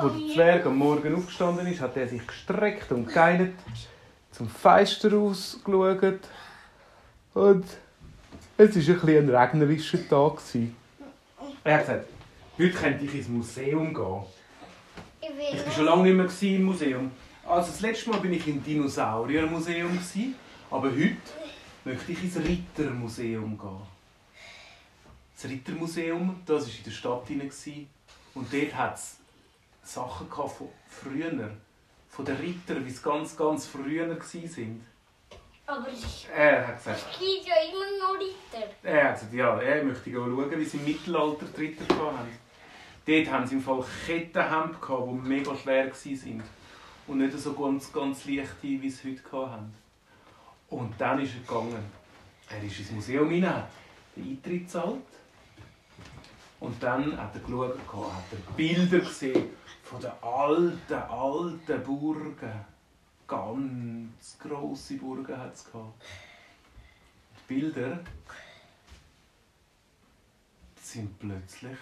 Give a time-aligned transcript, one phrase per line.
[0.00, 0.34] Wo der.
[0.34, 3.54] Zwerg am Morgen aufgestanden ist, hat er sich gestreckt und geinert,
[4.30, 6.20] zum Fenster rausgeschaut.
[7.34, 7.64] Und
[8.58, 10.36] es war ein, bisschen ein regnerischer Tag.
[10.36, 10.76] gewesen.
[11.64, 12.06] Er hat gesagt,
[12.58, 14.22] heute könnte ich ins Museum gehen.
[15.20, 17.10] Ich war schon lange nicht mehr im Museum.
[17.46, 19.98] Also das letzte Mal bin ich im Dinosauriermuseum,
[20.70, 21.16] aber heute
[21.84, 23.96] möchte ich ins Rittermuseum gehen.
[25.34, 27.24] Das Rittermuseum, das war in der Stadt
[28.34, 29.16] und dort hat es
[29.86, 31.50] Sachen gehabt von früher,
[32.08, 34.86] von den Rittern, wie es ganz, ganz früher waren.
[35.68, 38.68] Aber es Er hat gesagt, es gibt ja immer noch Ritter.
[38.82, 42.38] er hat gesagt, ja, er möchte gerne schauen, wie sie im Mittelalter die Ritter hatten.
[43.04, 46.42] Dort haben sie im Fall Kettenhemden, gehabt, die mega schwer waren.
[47.06, 49.74] Und nicht so ganz, ganz leichte, wie sie heute hatten.
[50.70, 51.84] Und dann ist er gegangen.
[52.48, 53.68] Er ist ins Museum hinein, hat
[54.16, 55.02] den Eintritt gezahlt.
[56.58, 59.50] Und dann hat er geschaut, hat er Bilder gesehen
[59.86, 62.64] von den alten, alten Burgen.
[63.28, 66.04] Ganz grosse Burgen hat es gehabt.
[67.48, 68.00] Die Bilder
[70.80, 71.78] sind plötzlich,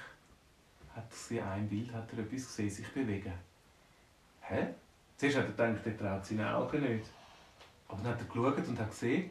[0.95, 3.33] hat gesehen, ein Bild hat er etwas gesehen, sich bewegen.
[4.43, 4.69] Hä?
[5.17, 7.11] Zuerst hat er gedacht, er traut seinen Augen nicht.
[7.89, 9.31] Aber dann hat er geschaut und hat gesehen,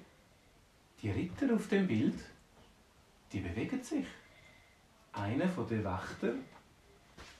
[1.01, 2.19] die Ritter auf dem Bild,
[3.31, 4.07] die bewegen sich.
[5.11, 6.33] Einer von den Wächter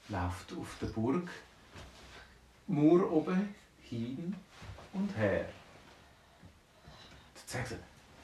[0.09, 1.29] läuft auf der Burg
[2.67, 4.35] Mauer oben hin
[4.93, 5.45] und her.
[7.35, 7.79] Dann sagt er,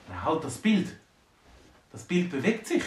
[0.08, 0.96] na halt das Bild.
[1.92, 2.84] Das Bild bewegt sich.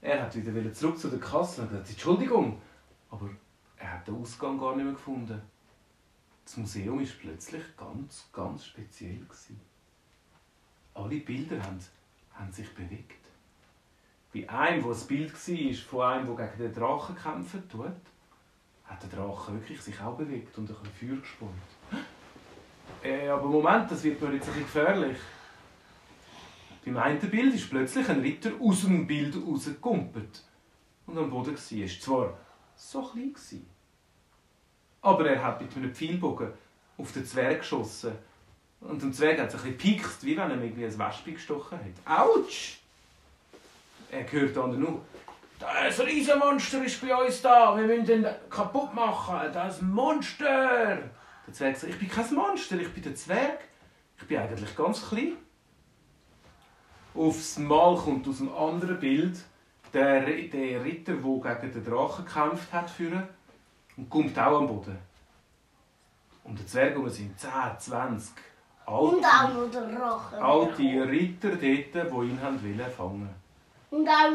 [0.00, 2.60] Er hat wieder wieder zurück zu der Kasse und hat gesagt, Entschuldigung,
[3.10, 3.30] aber
[3.76, 5.40] er hat den Ausgang gar nicht mehr gefunden.
[6.44, 9.60] Das Museum ist plötzlich ganz, ganz speziell gewesen.
[10.94, 11.78] Alle Bilder haben,
[12.32, 13.21] haben sich bewegt.
[14.34, 17.86] Bei einem, wo das Bild war, von einem, der gegen den Drachen kämpfen tut,
[18.84, 21.62] hat der Drache wirklich sich auch bewegt und ein bisschen Feuer gesponnen.
[23.02, 25.16] Äh, aber Moment, das wird mir jetzt ein bisschen gefährlich.
[26.84, 30.44] Beim einen Bild ist plötzlich ein Ritter aus dem Bild rausgekumpelt.
[31.06, 32.38] Und am Boden war zwar
[32.76, 33.66] so klein, gewesen,
[35.00, 36.52] aber er hat mit einem Pfeilbogen
[36.98, 38.12] auf den Zwerg geschossen.
[38.80, 41.78] Und dem Zwerg hat es ein bisschen gepikst, wie wenn er irgendwie ein Wespe gestochen
[41.78, 42.18] hat.
[42.20, 42.81] Autsch!
[44.12, 45.00] Er hört dann nur,
[45.58, 50.98] das Riesenmonster ist bei uns da, wir müssen ihn kaputt machen, das Monster!
[51.46, 53.60] Der Zwerg sagt, ich bin kein Monster, ich bin der Zwerg.
[54.18, 55.32] Ich bin eigentlich ganz klein.
[57.14, 59.38] Aufs Mal kommt aus einem anderen Bild
[59.94, 63.26] der, der Ritter, der gegen den Drachen gekämpft hat, führen
[63.96, 64.98] und kommt auch am Boden.
[66.44, 68.34] Und der Zwerg um sind 10, 20
[68.84, 70.42] Und alte, auch noch der Drache.
[70.42, 73.41] alte Ritter dort, die ihn haben wollen fangen Und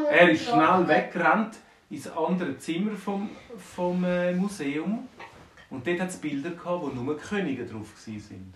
[0.08, 1.56] Er ist schnell weggerannt
[1.90, 5.08] ins andere Zimmer vom, vom äh, Museum.
[5.68, 8.54] Und dort hat es Bilder, gehabt, wo nur Könige drauf waren.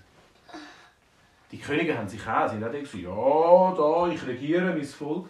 [1.51, 5.29] Die Könige haben sich auch, sind auch gesagt, ja, da, ich regiere mein Volk.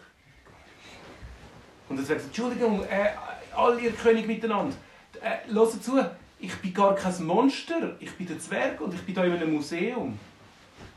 [1.88, 3.08] Und er sagt, Entschuldigung, äh,
[3.56, 4.74] alle ihr Könige miteinander,
[5.22, 6.04] äh, hört zu,
[6.38, 9.54] ich bin gar kein Monster, ich bin der Zwerg und ich bin hier in einem
[9.54, 10.18] Museum.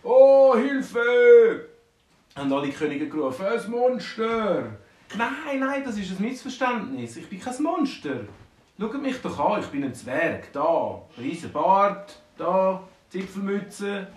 [0.03, 1.75] Oh, Hilfe!
[2.35, 4.78] Haben alle Könige gerufen, ein Monster!
[5.18, 7.16] Nein, nein, das ist ein Missverständnis.
[7.16, 8.22] Ich bin kein Monster.
[8.78, 10.51] Schaut mich doch an, ich bin ein Zwerg.
[10.51, 14.07] Da, riesen Bart, da, Zipfelmütze,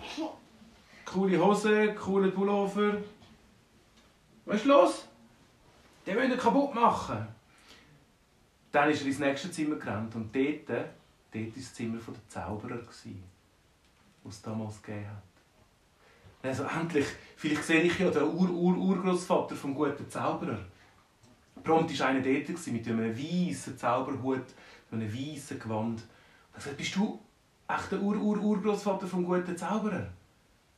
[1.05, 2.97] coole Hose, cooler Pullover.
[4.45, 5.07] Was ist los?
[6.05, 7.25] Den wollen wir kaputt machen.
[8.71, 10.89] Dann ist er ins nächste Zimmer gerannt und dort, dort
[11.33, 13.05] war das Zimmer der Zauberer, das
[14.27, 15.38] es damals gegeben hat.
[16.41, 17.05] Also endlich,
[17.35, 20.59] vielleicht sehe ich ja den Ur-Ur-Urgroßvater vom guten Zauberer.
[21.63, 24.45] Prompt war einer dort mit einem weißen Zauberhut,
[24.89, 26.01] mit einem weißen Gewand.
[26.53, 27.19] Er gesagt, bist du
[27.67, 30.07] echt der Ur-Ur-Urgroßvater vom guten Zauberer?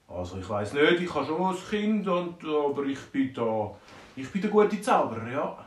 [0.08, 3.76] Also ich weiß nicht, ich habe schon ein Kind, und, aber ich bin da.
[4.16, 5.66] Ich bin der gute Zauberer, ja.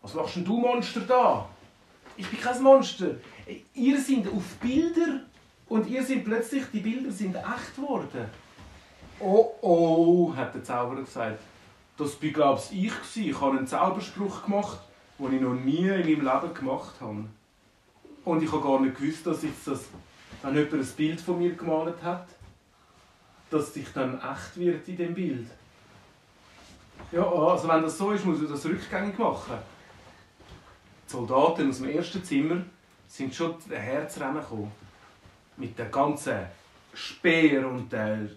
[0.00, 1.48] Was machst denn du, Monster, da?
[2.16, 3.16] Ich bin kein Monster.
[3.74, 5.20] Ihr seid auf Bilder
[5.68, 8.30] und ihr seid plötzlich, die Bilder sind echt geworden.
[9.20, 11.38] Oh oh, hat der Zauberer gesagt.
[11.96, 13.28] Das war, glaube ich, ich.
[13.28, 14.78] Ich habe einen Zauberspruch gemacht,
[15.18, 17.24] den ich noch nie in meinem Leben gemacht habe.
[18.24, 19.84] Und ich habe gar nicht gewusst, dass ich das,
[20.42, 22.26] wenn jemand ein Bild von mir gemalt hat,
[23.50, 25.46] dass ich dann echt wird in dem Bild.
[27.12, 29.58] Ja, also wenn das so ist, muss ich das rückgängig machen.
[31.06, 32.62] Die Soldaten aus dem ersten Zimmer
[33.06, 34.72] sind schon Herzrennen gekommen.
[35.56, 36.38] Mit den ganzen
[36.92, 38.30] Speer und den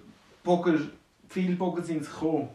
[0.48, 0.92] Bogen,
[1.28, 2.48] Pfeilbogen sind sie gekommen.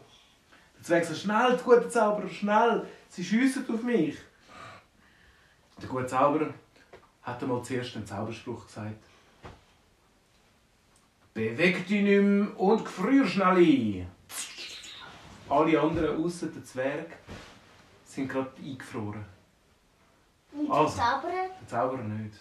[0.77, 4.17] Der Zwerg sagt, schnell, die gute Zauberer, schnell, sie schiessen auf mich.
[5.79, 6.51] Der gute Zauberer
[7.21, 8.95] hat er mal zuerst einen Zauberspruch gesagt.
[11.35, 14.07] Beweg dich nicht mehr und gefrier schnell ein.
[15.47, 17.17] Alle anderen außer der Zwerg
[18.05, 19.25] sind gerade eingefroren.
[20.51, 20.97] Und Also.
[20.97, 21.49] Zauberer?
[21.61, 22.37] Der Zauberer nicht.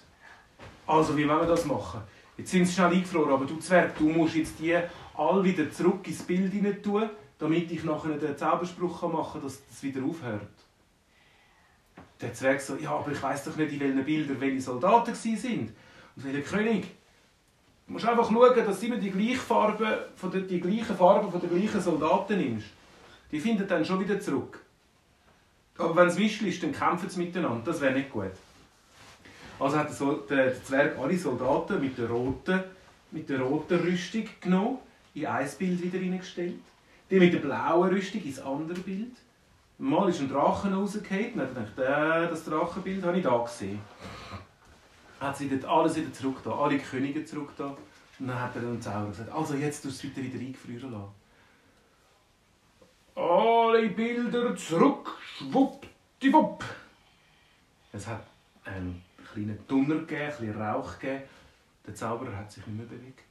[0.87, 2.03] Also, wie wollen wir das machen?
[2.51, 4.77] Jetzt schnell eingefroren, aber du Zwerg, du musst jetzt die
[5.15, 7.09] alle wieder zurück ins Bild hinein tun,
[7.39, 10.49] damit ich nachher den Zauberspruch machen kann, dass das wieder aufhört.
[12.21, 15.71] Der Zwerg so, ja, aber ich weiß doch nicht, in welchen Bildern welche Soldaten sind
[16.17, 16.87] und welcher König.
[17.87, 21.31] Du musst einfach schauen, dass du immer die gleiche Farbe, von der, die gleichen Farben
[21.31, 22.69] von den gleichen Soldaten nimmst.
[23.31, 24.61] Die finden dann schon wieder zurück.
[25.79, 27.63] Aber wenn es Mischel ist, dann kämpfen sie miteinander.
[27.65, 28.33] Das wäre nicht gut.
[29.63, 32.65] Also hat der, Zwerg alle Soldaten mit der roten,
[33.13, 34.79] mit der roten Rüstung genommen,
[35.15, 36.59] in ein Bild wieder hineingestellt.
[37.09, 39.13] Die mit der blauen Rüstung ins andere Bild.
[39.79, 43.79] Mal ist ein Drachen rausgefallen, dann hat gedacht, äh, das Drachenbild habe ich da gesehen.
[45.21, 47.77] Hat sie dort alles wieder zurück da, alle Könige zurück da.
[48.19, 51.15] Und dann hat er dem Zauberer gesagt, also jetzt tust du es wieder eingefrieren lassen.
[53.15, 56.65] Alle Bilder zurück, schwuppdiwupp.
[57.93, 58.27] Es hat
[58.65, 61.23] einen kleinen Donner gegeben, ein bisschen Rauch gegeben.
[61.87, 63.25] Der Zauberer hat sich nicht mehr bewegt.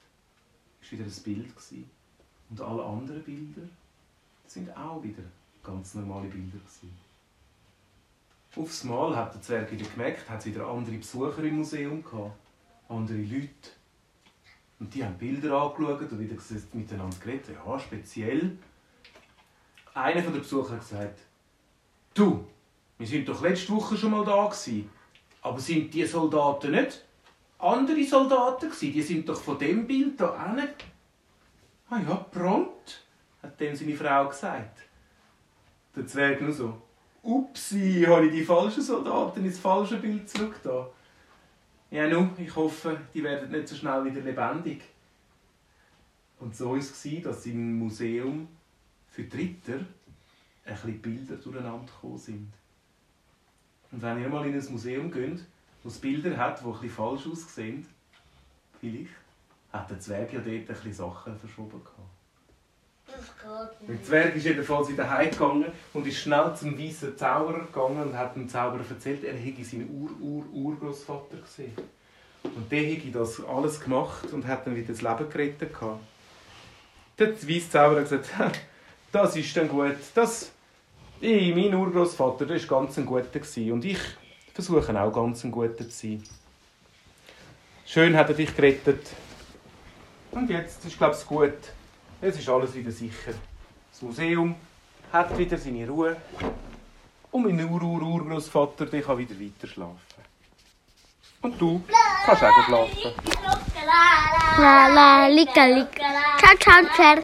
[0.81, 1.49] Es war wieder ein Bild.
[1.49, 1.89] gewesen.
[2.49, 3.61] Und alle anderen Bilder
[4.45, 5.23] sind auch wieder
[5.63, 6.57] ganz normale Bilder.
[6.57, 6.91] gewesen.
[8.57, 12.35] Aufs Mal hat der Zwerg wieder gemerkt, hat es wieder andere Besucher im Museum gehabt.
[12.89, 13.69] Andere Leute.
[14.79, 16.35] Und die haben Bilder angeschaut und wieder
[16.73, 17.55] miteinander geredet.
[17.55, 18.57] Ja, speziell.
[19.93, 21.19] Einer von den Besuchern hat gesagt,
[22.13, 22.45] du,
[22.97, 24.89] wir sind doch letzte Woche schon mal da gewesen.
[25.41, 27.03] Aber sind die Soldaten nicht
[27.57, 28.93] andere Soldaten gewesen?
[28.93, 30.73] Die sind doch von dem Bild da hinten.
[31.89, 33.03] Ah ja, prompt,
[33.41, 34.79] hat dem seine Frau gesagt.
[35.95, 36.81] Der Zwerg nur so,
[37.23, 40.89] upsi, habe ich die falschen Soldaten ins falsche Bild zurück da.
[41.89, 44.81] Ja, nun, ich hoffe, die werden nicht so schnell wieder lebendig.
[46.39, 48.47] Und so war es, dass im Museum
[49.09, 49.85] für die Ritter
[50.65, 52.53] ein bisschen Bilder durcheinander gekommen sind.
[53.91, 55.39] Und wenn ihr mal in ein Museum geht,
[55.83, 57.85] das Bilder hat, die ein bisschen falsch aussehen,
[58.79, 59.11] vielleicht,
[59.71, 62.11] hat der Zwerg ja dort ein bisschen Sachen verschoben gehabt.
[63.07, 64.03] Das geht Der.
[64.03, 68.47] Zwerg ist jedenfalls wieder heimgegangen und ist schnell zum weißen Zauberer gegangen und hat dem
[68.47, 71.73] Zauberer erzählt, er hätte seinen Ur-Ur-Urgroßvater gesehen.
[72.43, 75.73] Und der hätte das alles gemacht und hat dann wieder das Leben gerettet.
[75.73, 75.99] gehabt.
[77.19, 78.61] Der weiße Zauberer hat gesagt,
[79.11, 79.95] das ist dann gut.
[80.15, 80.51] Das,
[81.21, 83.39] ich, mein Urgroßvater, war ganz ein guter.
[83.73, 83.99] Und ich
[84.53, 86.23] versuche auch ganz ein guter zu sein.
[87.85, 89.07] Schön hat er dich gerettet.
[90.31, 91.53] Und jetzt ist, glaube ich, gut.
[92.21, 93.33] Jetzt ist alles wieder sicher.
[93.91, 94.55] Das Museum
[95.11, 96.15] hat wieder seine Ruhe.
[97.31, 99.97] Und mein Ur-Ur-Urgroßvater kann wieder weiter schlafen.
[101.41, 101.81] Und du
[102.25, 103.13] kannst auch schlafen.
[104.57, 106.03] La la, lika, lika.
[106.37, 107.15] Ciao, ciao, ciao.